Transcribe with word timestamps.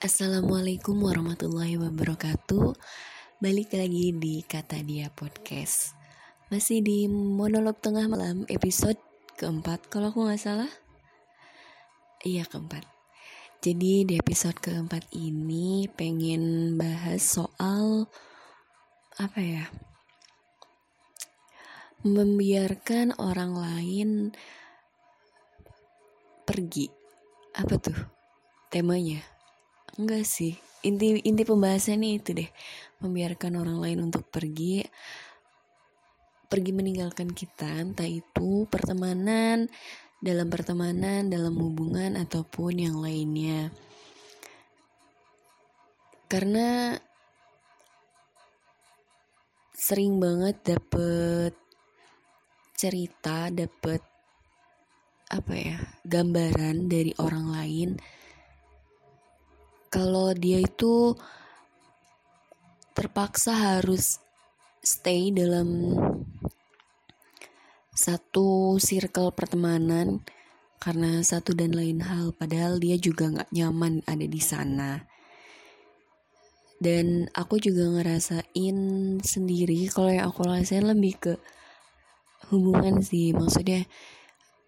Assalamualaikum 0.00 0.96
warahmatullahi 0.96 1.76
wabarakatuh. 1.76 2.72
Balik 3.36 3.76
lagi 3.76 4.16
di 4.16 4.40
Kata 4.40 4.80
Dia 4.80 5.12
Podcast. 5.12 5.92
Masih 6.48 6.80
di 6.80 7.04
monolog 7.04 7.76
tengah 7.84 8.08
malam 8.08 8.48
episode 8.48 8.96
keempat 9.36 9.92
Kalau 9.92 10.08
aku 10.08 10.24
gak 10.24 10.40
salah. 10.40 10.72
Iya 12.24 12.48
keempat. 12.48 12.88
Jadi 13.60 14.08
di 14.08 14.16
episode 14.16 14.56
keempat 14.56 15.04
ini 15.12 15.84
pengen 15.92 16.80
bahas 16.80 17.20
soal 17.20 18.08
Apa 19.20 19.36
ya 19.44 19.68
Membiarkan 22.08 23.20
orang 23.20 23.52
lain 23.52 24.32
pergi. 26.48 26.88
Apa 27.52 27.76
tuh 27.76 28.00
temanya 28.72 29.39
enggak 29.98 30.26
sih. 30.26 30.54
Inti 30.86 31.20
inti 31.24 31.42
pembahasannya 31.42 32.10
itu 32.20 32.30
deh. 32.36 32.50
Membiarkan 33.02 33.58
orang 33.58 33.78
lain 33.80 33.98
untuk 34.10 34.28
pergi. 34.28 34.84
Pergi 36.50 36.70
meninggalkan 36.74 37.30
kita 37.30 37.66
entah 37.80 38.06
itu 38.10 38.66
pertemanan 38.66 39.70
dalam 40.20 40.52
pertemanan 40.52 41.32
dalam 41.32 41.56
hubungan 41.56 42.18
ataupun 42.18 42.74
yang 42.76 42.96
lainnya. 43.00 43.72
Karena 46.30 46.94
sering 49.80 50.20
banget 50.20 50.60
dapet 50.62 51.56
cerita 52.76 53.48
dapet 53.48 54.04
apa 55.30 55.54
ya 55.56 55.78
gambaran 56.04 56.90
dari 56.90 57.16
orang 57.16 57.46
lain 57.48 57.90
kalau 60.00 60.32
dia 60.32 60.64
itu 60.64 61.12
terpaksa 62.96 63.52
harus 63.52 64.16
stay 64.80 65.28
dalam 65.28 65.92
satu 67.92 68.80
circle 68.80 69.28
pertemanan 69.36 70.24
karena 70.80 71.20
satu 71.20 71.52
dan 71.52 71.76
lain 71.76 72.00
hal. 72.00 72.32
Padahal 72.32 72.80
dia 72.80 72.96
juga 72.96 73.28
nggak 73.28 73.52
nyaman 73.52 74.00
ada 74.08 74.24
di 74.24 74.40
sana. 74.40 75.04
Dan 76.80 77.28
aku 77.36 77.60
juga 77.60 77.92
ngerasain 77.92 78.78
sendiri 79.20 79.84
kalau 79.92 80.16
yang 80.16 80.32
aku 80.32 80.48
rasain 80.48 80.88
lebih 80.88 81.20
ke 81.20 81.32
hubungan 82.48 83.04
sih. 83.04 83.36
Maksudnya 83.36 83.84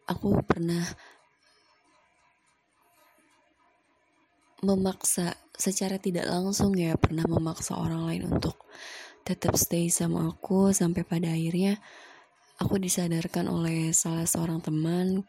aku 0.05 0.44
pernah 0.44 0.84
memaksa 4.62 5.34
secara 5.58 5.98
tidak 5.98 6.30
langsung 6.30 6.78
ya 6.78 6.94
pernah 6.94 7.27
memaksa 7.27 7.74
orang 7.74 8.06
lain 8.06 8.30
untuk 8.30 8.62
tetap 9.27 9.58
stay 9.58 9.91
sama 9.91 10.30
aku 10.30 10.70
sampai 10.70 11.02
pada 11.02 11.34
akhirnya 11.34 11.82
aku 12.62 12.78
disadarkan 12.78 13.50
oleh 13.50 13.91
salah 13.91 14.22
seorang 14.22 14.62
teman 14.62 15.27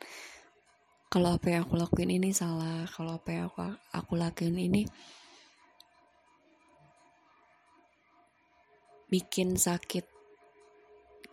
kalau 1.10 1.38
apa 1.38 1.50
yang 1.50 1.66
aku 1.66 1.78
lakuin 1.78 2.14
ini 2.14 2.30
salah 2.30 2.86
kalau 2.90 3.18
apa 3.18 3.30
yang 3.34 3.46
aku 3.50 3.62
aku 3.94 4.14
lakuin 4.18 4.58
ini 4.58 4.86
bikin 9.10 9.58
sakit 9.58 10.06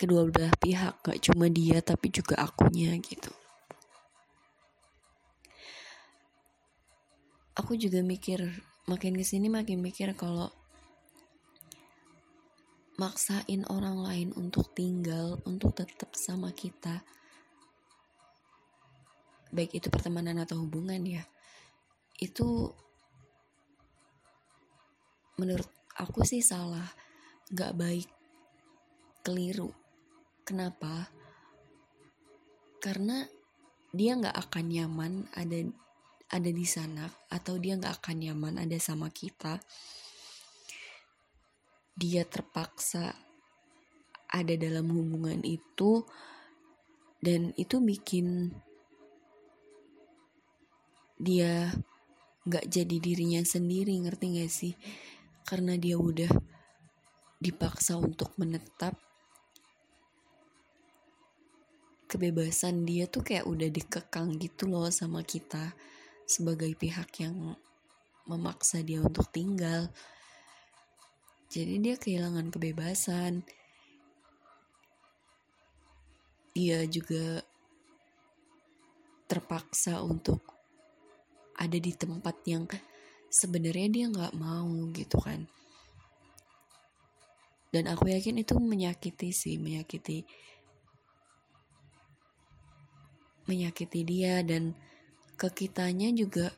kedua 0.00 0.28
belah 0.28 0.52
pihak 0.56 1.00
gak 1.04 1.20
cuma 1.20 1.48
dia 1.52 1.84
tapi 1.84 2.08
juga 2.08 2.40
akunya 2.40 2.96
gitu 3.00 3.32
aku 7.60 7.76
juga 7.76 8.00
mikir 8.00 8.40
makin 8.88 9.12
ke 9.20 9.24
sini 9.24 9.52
makin 9.52 9.84
mikir 9.84 10.16
kalau 10.16 10.48
maksain 12.96 13.68
orang 13.68 14.00
lain 14.00 14.28
untuk 14.36 14.72
tinggal 14.72 15.36
untuk 15.44 15.76
tetap 15.76 16.16
sama 16.16 16.52
kita 16.56 17.04
baik 19.52 19.76
itu 19.76 19.92
pertemanan 19.92 20.40
atau 20.40 20.64
hubungan 20.64 21.04
ya 21.04 21.24
itu 22.20 22.72
menurut 25.40 25.68
aku 25.96 26.20
sih 26.28 26.44
salah. 26.44 26.84
Gak 27.48 27.72
baik 27.74 28.08
keliru. 29.24 29.72
Kenapa? 30.44 31.08
Karena 32.84 33.24
dia 33.90 34.14
nggak 34.14 34.36
akan 34.48 34.64
nyaman 34.70 35.12
ada 35.34 35.66
ada 36.30 36.50
di 36.50 36.66
sana 36.66 37.10
atau 37.28 37.58
dia 37.58 37.74
nggak 37.74 38.02
akan 38.02 38.16
nyaman 38.22 38.54
ada 38.62 38.78
sama 38.78 39.10
kita 39.10 39.58
dia 42.00 42.24
terpaksa 42.24 43.12
ada 44.30 44.54
dalam 44.54 44.88
hubungan 44.94 45.42
itu. 45.42 46.06
Dan 47.20 47.52
itu 47.60 47.76
bikin 47.84 48.48
dia 51.20 51.68
nggak 52.48 52.64
jadi 52.72 52.96
dirinya 52.96 53.44
sendiri 53.44 53.92
ngerti 54.00 54.40
gak 54.40 54.48
sih? 54.48 54.74
Karena 55.44 55.76
dia 55.76 56.00
udah 56.00 56.32
dipaksa 57.36 58.00
untuk 58.00 58.32
menetap 58.40 58.96
kebebasan 62.08 62.88
dia 62.88 63.04
tuh 63.06 63.22
kayak 63.22 63.44
udah 63.44 63.68
dikekang 63.68 64.40
gitu 64.40 64.66
loh 64.66 64.88
sama 64.88 65.22
kita 65.22 65.76
sebagai 66.30 66.70
pihak 66.78 67.10
yang 67.18 67.58
memaksa 68.30 68.86
dia 68.86 69.02
untuk 69.02 69.26
tinggal. 69.34 69.90
Jadi 71.50 71.82
dia 71.82 71.98
kehilangan 71.98 72.54
kebebasan. 72.54 73.42
Dia 76.54 76.86
juga 76.86 77.42
terpaksa 79.26 79.98
untuk 80.06 80.38
ada 81.58 81.78
di 81.78 81.90
tempat 81.90 82.38
yang 82.46 82.70
sebenarnya 83.26 83.88
dia 83.90 84.06
nggak 84.06 84.38
mau 84.38 84.70
gitu 84.94 85.18
kan. 85.18 85.50
Dan 87.70 87.86
aku 87.90 88.10
yakin 88.10 88.42
itu 88.42 88.54
menyakiti 88.58 89.30
sih, 89.30 89.58
menyakiti 89.58 90.26
menyakiti 93.46 94.06
dia 94.06 94.46
dan 94.46 94.78
ke 95.40 95.48
kitanya 95.48 96.12
juga 96.12 96.52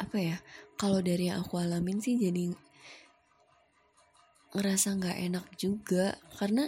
apa 0.00 0.16
ya 0.16 0.36
kalau 0.80 1.04
dari 1.04 1.28
yang 1.28 1.44
aku 1.44 1.60
alamin 1.60 2.00
sih 2.00 2.16
jadi 2.16 2.56
ngerasa 4.56 4.96
nggak 4.96 5.18
enak 5.28 5.46
juga. 5.60 6.16
Karena 6.32 6.64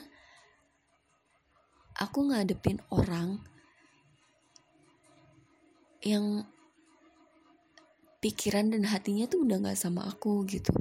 aku 1.97 2.29
ngadepin 2.29 2.85
orang 2.93 3.41
yang 6.05 6.45
pikiran 8.21 8.69
dan 8.69 8.87
hatinya 8.87 9.25
tuh 9.25 9.49
udah 9.49 9.57
nggak 9.65 9.81
sama 9.81 10.05
aku 10.05 10.45
gitu. 10.45 10.77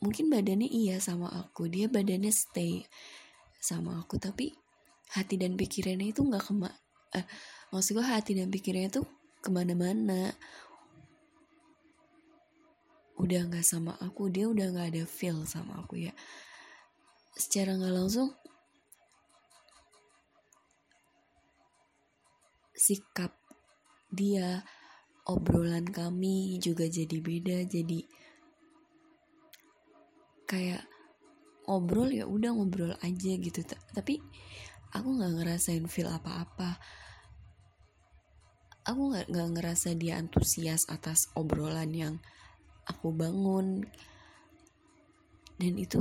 Mungkin 0.00 0.32
badannya 0.32 0.70
iya 0.70 1.02
sama 1.02 1.28
aku 1.28 1.68
dia 1.68 1.90
badannya 1.90 2.30
stay 2.30 2.86
sama 3.58 3.98
aku 3.98 4.14
tapi 4.16 4.54
hati 5.16 5.40
dan 5.40 5.56
pikirannya 5.56 6.12
itu 6.12 6.20
nggak 6.20 6.44
kema 6.44 6.68
eh, 7.16 7.24
maksud 7.72 7.96
gue 7.96 8.04
hati 8.04 8.36
dan 8.36 8.52
pikirannya 8.52 8.90
tuh 8.92 9.06
ke 9.38 9.48
mana-mana. 9.48 10.34
Udah 13.18 13.50
nggak 13.50 13.66
sama 13.66 13.98
aku 13.98 14.30
dia 14.30 14.46
udah 14.46 14.70
nggak 14.70 14.88
ada 14.94 15.02
feel 15.06 15.42
sama 15.46 15.82
aku 15.82 16.06
ya. 16.06 16.12
Secara 17.34 17.74
nggak 17.78 17.94
langsung 17.94 18.30
sikap 22.78 23.34
dia 24.08 24.62
obrolan 25.26 25.84
kami 25.90 26.62
juga 26.62 26.86
jadi 26.86 27.18
beda 27.20 27.66
jadi 27.66 28.06
kayak 30.48 30.86
ngobrol 31.68 32.08
ya 32.08 32.24
udah 32.24 32.54
ngobrol 32.54 32.94
aja 33.02 33.32
gitu. 33.34 33.60
Tapi 33.92 34.22
aku 34.92 35.08
nggak 35.20 35.32
ngerasain 35.40 35.84
feel 35.90 36.08
apa-apa. 36.08 36.80
Aku 38.88 39.12
nggak 39.12 39.28
nggak 39.28 39.48
ngerasa 39.58 39.92
dia 40.00 40.16
antusias 40.16 40.88
atas 40.88 41.28
obrolan 41.36 41.92
yang 41.92 42.14
aku 42.88 43.12
bangun. 43.12 43.84
Dan 45.60 45.74
itu 45.76 46.00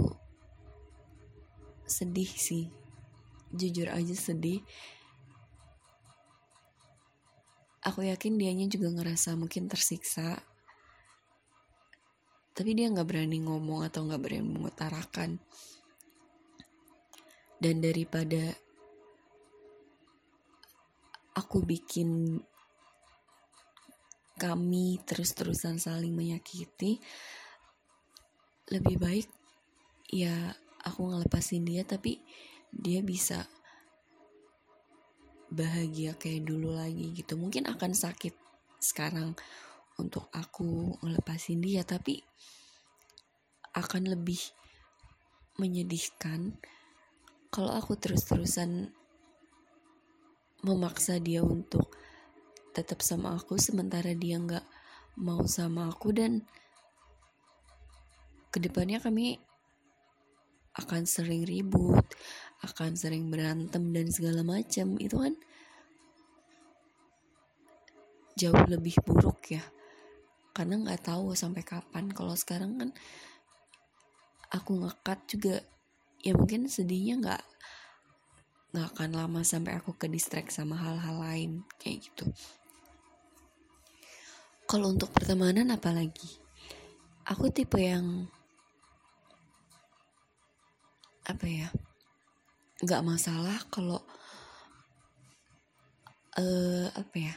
sedih 1.83 2.29
sih. 2.31 2.71
Jujur 3.51 3.91
aja 3.91 4.15
sedih. 4.15 4.63
Aku 7.83 8.03
yakin 8.03 8.35
dianya 8.35 8.67
juga 8.67 8.91
ngerasa 8.91 9.35
mungkin 9.39 9.67
tersiksa. 9.71 10.43
Tapi 12.51 12.71
dia 12.75 12.91
nggak 12.91 13.07
berani 13.07 13.43
ngomong 13.43 13.83
atau 13.87 14.07
nggak 14.07 14.21
berani 14.23 14.47
mengutarakan. 14.47 15.39
Dan 17.57 17.81
daripada 17.81 18.53
aku 21.37 21.61
bikin 21.61 22.41
kami 24.37 24.97
terus-terusan 25.05 25.77
saling 25.77 26.13
menyakiti 26.13 26.97
lebih 28.73 28.97
baik 28.97 29.29
ya 30.09 30.53
aku 30.81 31.13
ngelepasin 31.13 31.65
dia 31.65 31.85
tapi 31.85 32.21
dia 32.73 33.05
bisa 33.05 33.45
bahagia 35.47 36.15
kayak 36.19 36.43
dulu 36.43 36.75
lagi 36.75 37.15
gitu. 37.15 37.39
Mungkin 37.39 37.71
akan 37.71 37.95
sakit 37.95 38.35
sekarang 38.77 39.33
untuk 39.97 40.29
aku 40.35 40.99
ngelepasin 41.01 41.63
dia 41.63 41.81
tapi 41.81 42.21
akan 43.73 44.13
lebih 44.13 44.39
menyedihkan 45.57 46.53
kalau 47.49 47.73
aku 47.73 47.97
terus-terusan 47.97 48.93
memaksa 50.65 51.21
dia 51.21 51.45
untuk 51.45 51.93
tetap 52.73 53.01
sama 53.01 53.33
aku 53.37 53.57
sementara 53.57 54.13
dia 54.13 54.37
nggak 54.37 54.65
mau 55.17 55.41
sama 55.49 55.89
aku 55.89 56.13
dan 56.13 56.45
ke 58.53 58.57
depannya 58.61 59.01
kami 59.01 59.41
akan 60.77 61.09
sering 61.09 61.41
ribut, 61.43 62.05
akan 62.61 62.93
sering 62.93 63.33
berantem 63.33 63.89
dan 63.89 64.07
segala 64.13 64.45
macam. 64.45 64.93
Itu 65.01 65.25
kan 65.25 65.33
jauh 68.37 68.63
lebih 68.69 69.01
buruk 69.01 69.57
ya. 69.57 69.63
Karena 70.53 70.77
nggak 70.77 71.09
tahu 71.09 71.33
sampai 71.33 71.65
kapan. 71.65 72.13
Kalau 72.13 72.37
sekarang 72.37 72.77
kan 72.77 72.89
aku 74.53 74.85
ngekat 74.85 75.19
juga 75.25 75.55
ya 76.21 76.33
mungkin 76.37 76.69
sedihnya 76.69 77.21
nggak 77.21 77.43
nggak 78.75 78.87
akan 78.93 79.11
lama 79.15 79.41
sampai 79.47 79.79
aku 79.79 79.95
ke 79.95 80.11
distract 80.11 80.51
sama 80.51 80.75
hal-hal 80.75 81.17
lain 81.23 81.51
kayak 81.79 82.11
gitu. 82.11 82.27
Kalau 84.67 84.91
untuk 84.91 85.15
pertemanan 85.15 85.71
apalagi 85.71 86.27
aku 87.23 87.47
tipe 87.47 87.79
yang 87.79 88.27
apa 91.23 91.47
ya? 91.47 91.69
Nggak 92.83 93.05
masalah 93.07 93.59
kalau 93.71 94.03
uh, 96.35 96.87
apa 96.91 97.15
ya? 97.15 97.35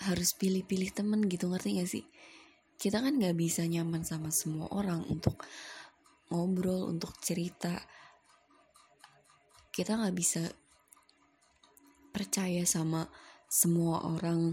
Harus 0.00 0.34
pilih-pilih 0.34 0.90
temen 0.90 1.28
gitu 1.28 1.46
ngerti 1.46 1.78
gak 1.78 1.90
sih? 1.90 2.04
Kita 2.80 3.04
kan 3.04 3.20
nggak 3.20 3.36
bisa 3.36 3.62
nyaman 3.68 4.02
sama 4.02 4.32
semua 4.32 4.66
orang 4.72 5.04
untuk 5.06 5.44
ngobrol 6.32 6.88
untuk 6.88 7.14
cerita 7.20 7.76
kita 9.80 9.96
nggak 9.96 10.12
bisa 10.12 10.44
percaya 12.12 12.68
sama 12.68 13.08
semua 13.48 14.04
orang 14.04 14.52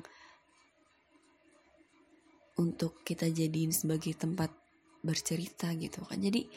untuk 2.55 3.03
kita 3.03 3.27
jadiin 3.27 3.75
sebagai 3.75 4.15
tempat 4.15 4.55
bercerita 5.03 5.75
gitu 5.75 6.07
kan. 6.07 6.15
Jadi 6.23 6.47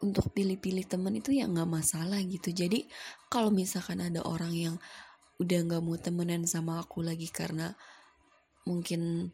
untuk 0.00 0.32
pilih-pilih 0.32 0.88
temen 0.88 1.20
itu 1.20 1.36
ya 1.36 1.44
nggak 1.44 1.68
masalah 1.68 2.16
gitu. 2.24 2.48
Jadi 2.48 2.88
kalau 3.28 3.52
misalkan 3.52 4.00
ada 4.00 4.24
orang 4.24 4.56
yang 4.56 4.76
udah 5.36 5.58
nggak 5.68 5.84
mau 5.84 6.00
temenan 6.00 6.48
sama 6.48 6.80
aku 6.80 7.04
lagi 7.04 7.28
karena 7.28 7.76
mungkin 8.64 9.28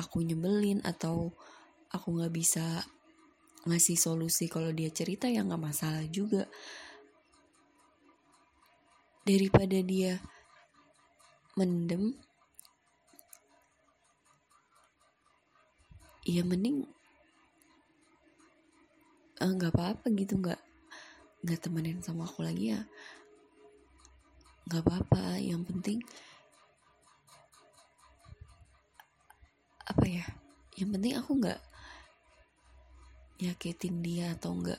aku 0.00 0.24
nyebelin 0.24 0.80
atau 0.80 1.28
aku 1.92 2.08
nggak 2.08 2.32
bisa 2.32 2.80
ngasih 3.68 4.00
solusi 4.00 4.48
kalau 4.48 4.72
dia 4.72 4.88
cerita 4.88 5.28
ya 5.28 5.44
nggak 5.44 5.60
masalah 5.60 6.02
juga 6.08 6.48
daripada 9.22 9.78
dia 9.82 10.18
mendem 11.54 12.16
ya 16.26 16.42
mending 16.46 16.86
Eh, 19.42 19.50
nggak 19.50 19.74
uh, 19.74 19.74
apa-apa 19.74 20.06
gitu 20.14 20.38
nggak 20.38 20.60
nggak 21.42 21.58
temenin 21.58 21.98
sama 21.98 22.30
aku 22.30 22.46
lagi 22.46 22.78
ya. 22.78 22.86
Nggak 24.70 24.82
apa-apa 24.86 25.42
yang 25.42 25.66
penting 25.66 25.98
apa 29.82 30.06
ya 30.06 30.22
yang 30.78 30.94
penting 30.94 31.18
aku 31.18 31.42
nggak 31.42 31.58
nyakitin 33.42 33.98
dia 33.98 34.38
atau 34.38 34.54
nggak 34.54 34.78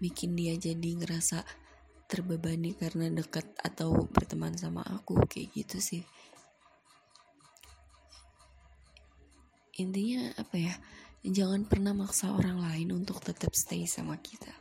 bikin 0.00 0.32
dia 0.32 0.56
jadi 0.56 0.96
ngerasa 0.96 1.44
terbebani 2.06 2.74
karena 2.78 3.10
dekat 3.10 3.46
atau 3.62 4.06
berteman 4.10 4.54
sama 4.54 4.82
aku 4.86 5.18
kayak 5.26 5.50
gitu 5.54 5.78
sih 5.82 6.02
intinya 9.76 10.32
apa 10.40 10.56
ya 10.56 10.74
jangan 11.26 11.66
pernah 11.66 11.90
maksa 11.90 12.30
orang 12.30 12.62
lain 12.62 12.94
untuk 13.02 13.18
tetap 13.18 13.50
stay 13.50 13.82
sama 13.82 14.14
kita. 14.22 14.54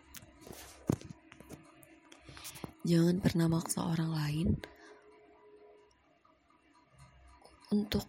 Jangan 2.86 3.22
pernah 3.22 3.46
maksa 3.50 3.86
orang 3.86 4.12
lain 4.14 4.48
untuk 7.70 8.06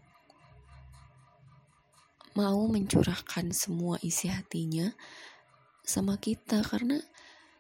mau 2.37 2.61
mencurahkan 2.69 3.53
semua 3.57 3.97
isi 4.05 4.29
hatinya 4.29 4.93
sama 5.81 6.21
kita 6.21 6.61
karena 6.61 7.01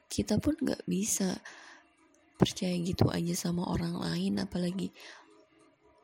kita 0.06 0.38
pun 0.38 0.54
gak 0.62 0.82
bisa 0.86 1.38
percaya 2.36 2.76
gitu 2.78 3.08
aja 3.08 3.32
sama 3.32 3.64
orang 3.66 3.96
lain 3.96 4.44
apalagi 4.44 4.92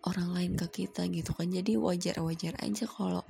orang 0.08 0.34
lain 0.34 0.52
ke 0.58 0.84
kita 0.84 1.06
gitu 1.12 1.30
kan. 1.36 1.48
Jadi 1.50 1.78
wajar-wajar 1.78 2.58
aja 2.58 2.84
kalau 2.88 3.22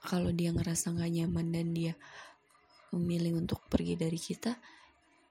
kalau 0.00 0.32
dia 0.32 0.50
ngerasa 0.50 0.96
gak 0.96 1.12
nyaman 1.12 1.54
dan 1.54 1.66
dia 1.76 1.94
memilih 2.90 3.38
untuk 3.38 3.62
pergi 3.70 3.94
dari 3.94 4.18
kita 4.18 4.58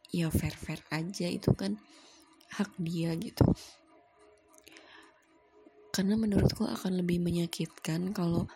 ya 0.10 0.32
fair 0.32 0.56
fair 0.56 0.80
aja 0.90 1.28
itu 1.28 1.52
kan 1.54 1.76
hak 2.56 2.72
dia 2.80 3.14
gitu. 3.20 3.44
Karena 5.90 6.16
menurutku 6.16 6.64
akan 6.64 7.02
lebih 7.04 7.20
menyakitkan 7.20 8.16
kalau 8.16 8.48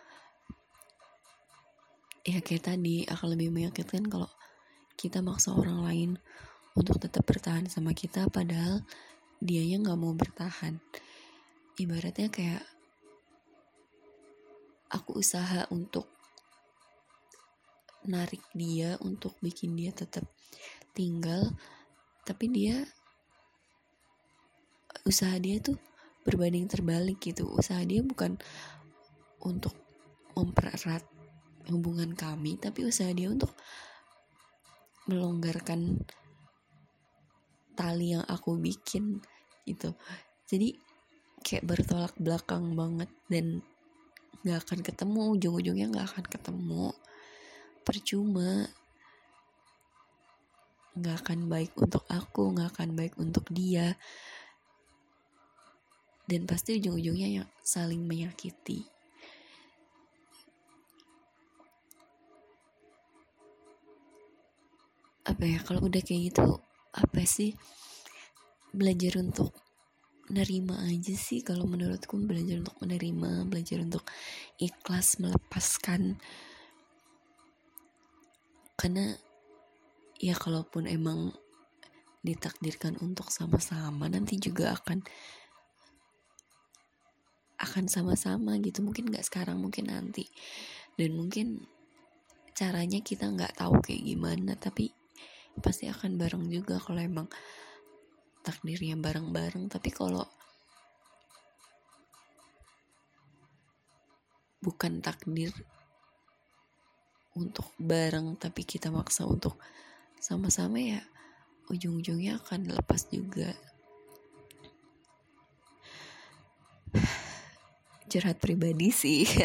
ya 2.24 2.40
kayak 2.40 2.72
tadi 2.72 3.04
akan 3.04 3.36
lebih 3.36 3.52
menyakitkan 3.52 4.08
kalau 4.08 4.32
kita 4.96 5.20
maksa 5.20 5.52
orang 5.52 5.84
lain 5.84 6.12
untuk 6.74 6.98
tetap 6.98 7.28
bertahan 7.28 7.68
sama 7.68 7.92
kita 7.92 8.32
padahal 8.32 8.82
dianya 9.44 9.84
nggak 9.84 10.00
mau 10.00 10.16
bertahan. 10.16 10.80
Ibaratnya 11.76 12.32
kayak 12.32 12.64
aku 14.94 15.20
usaha 15.20 15.68
untuk 15.74 16.08
narik 18.08 18.44
dia 18.56 18.96
untuk 19.04 19.36
bikin 19.44 19.76
dia 19.76 19.92
tetap 19.92 20.28
tinggal 20.92 21.56
tapi 22.28 22.52
dia 22.52 22.84
usaha 25.04 25.36
dia 25.40 25.60
tuh 25.60 25.76
berbanding 26.24 26.72
terbalik 26.72 27.20
gitu. 27.20 27.52
Usaha 27.52 27.84
dia 27.84 28.00
bukan 28.00 28.40
untuk 29.44 29.76
mempererat 30.34 31.04
hubungan 31.72 32.12
kami 32.12 32.60
tapi 32.60 32.84
usaha 32.84 33.08
dia 33.16 33.32
untuk 33.32 33.56
melonggarkan 35.08 36.04
tali 37.76 38.16
yang 38.16 38.26
aku 38.26 38.56
bikin 38.60 39.20
gitu. 39.68 39.96
Jadi 40.48 40.76
kayak 41.44 41.68
bertolak 41.68 42.14
belakang 42.16 42.78
banget 42.78 43.10
dan 43.28 43.60
nggak 44.44 44.60
akan 44.68 44.80
ketemu 44.84 45.22
ujung-ujungnya 45.40 45.88
nggak 45.92 46.08
akan 46.14 46.26
ketemu. 46.28 46.86
Percuma. 47.84 48.68
Nggak 50.94 51.16
akan 51.26 51.40
baik 51.50 51.74
untuk 51.76 52.04
aku 52.08 52.54
nggak 52.54 52.70
akan 52.78 52.90
baik 52.96 53.14
untuk 53.20 53.50
dia. 53.52 53.98
Dan 56.24 56.48
pasti 56.48 56.80
ujung-ujungnya 56.80 57.44
yang 57.44 57.48
saling 57.60 58.08
menyakiti 58.08 58.93
apa 65.24 65.44
ya 65.48 65.60
kalau 65.64 65.88
udah 65.88 66.04
kayak 66.04 66.34
gitu 66.36 66.60
apa 66.94 67.22
sih 67.24 67.56
belajar 68.74 69.22
untuk 69.22 69.56
menerima 70.34 70.88
aja 70.88 71.14
sih 71.14 71.44
kalau 71.44 71.68
menurutku 71.68 72.16
belajar 72.24 72.64
untuk 72.64 72.74
menerima 72.80 73.46
belajar 73.46 73.84
untuk 73.84 74.08
ikhlas 74.58 75.20
melepaskan. 75.20 76.18
Karena 78.74 79.14
ya 80.18 80.34
kalaupun 80.34 80.88
emang 80.88 81.36
ditakdirkan 82.24 82.98
untuk 83.04 83.28
sama-sama 83.30 84.08
nanti 84.08 84.40
juga 84.40 84.74
akan 84.74 85.04
akan 87.60 87.86
sama-sama 87.92 88.56
gitu. 88.64 88.80
Mungkin 88.82 89.12
nggak 89.12 89.28
sekarang 89.28 89.60
mungkin 89.60 89.92
nanti. 89.92 90.26
Dan 90.96 91.20
mungkin 91.20 91.68
caranya 92.56 93.04
kita 93.04 93.28
nggak 93.28 93.60
tahu 93.60 93.82
kayak 93.86 94.02
gimana 94.02 94.56
tapi 94.56 94.94
pasti 95.62 95.86
akan 95.86 96.18
bareng 96.18 96.50
juga 96.50 96.82
kalau 96.82 96.98
emang 97.04 97.28
takdirnya 98.42 98.98
bareng-bareng. 98.98 99.70
Tapi 99.70 99.90
kalau 99.94 100.26
bukan 104.64 105.04
takdir 105.04 105.52
untuk 107.36 107.68
bareng 107.76 108.38
tapi 108.38 108.64
kita 108.64 108.94
maksa 108.94 109.26
untuk 109.28 109.60
sama-sama 110.22 110.80
ya 110.80 111.02
ujung-ujungnya 111.68 112.40
akan 112.40 112.72
lepas 112.72 113.10
juga. 113.12 113.52
Curhat 118.10 118.38
pribadi 118.40 118.90
sih. 118.92 119.26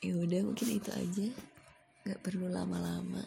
Ya 0.00 0.16
udah 0.16 0.40
mungkin 0.48 0.80
itu 0.80 0.88
aja. 0.96 1.28
Nggak 2.08 2.24
perlu 2.24 2.48
lama-lama 2.48 3.20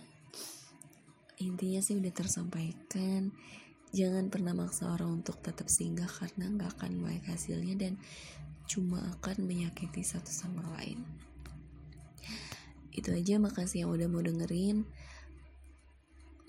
intinya 1.50 1.81
sih 1.83 2.00
udah 2.00 2.13
tersampaikan 2.13 3.33
jangan 3.93 4.31
pernah 4.31 4.55
maksa 4.55 4.89
orang 4.89 5.23
untuk 5.23 5.41
tetap 5.43 5.67
singgah 5.67 6.07
karena 6.07 6.50
nggak 6.50 6.79
akan 6.79 7.03
baik 7.03 7.27
hasilnya 7.29 7.75
dan 7.77 7.93
cuma 8.69 9.03
akan 9.19 9.43
menyakiti 9.43 10.01
satu 10.01 10.31
sama 10.31 10.63
lain 10.79 11.03
itu 12.93 13.09
aja 13.09 13.41
makasih 13.41 13.85
yang 13.85 13.91
udah 13.91 14.07
mau 14.07 14.21
dengerin 14.21 14.85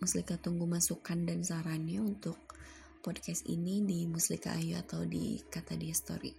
Muslika 0.04 0.36
tunggu 0.36 0.68
masukan 0.68 1.24
dan 1.24 1.40
sarannya 1.40 2.04
untuk 2.04 2.36
podcast 3.00 3.48
ini 3.48 3.80
di 3.84 4.04
Muslika 4.04 4.52
Ayu 4.52 4.76
atau 4.76 5.04
di 5.08 5.40
Kata 5.48 5.76
Dia 5.80 5.96
Story. 5.96 6.32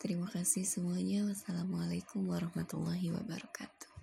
Terima 0.00 0.28
kasih 0.28 0.64
semuanya. 0.64 1.28
Wassalamualaikum 1.28 2.24
warahmatullahi 2.24 3.12
wabarakatuh. 3.12 3.93